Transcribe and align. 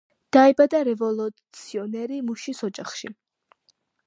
დაიბადა 0.35 0.79
რევოლუციონერი 0.87 2.19
მუშის 2.31 2.65
ოჯახში. 2.71 3.15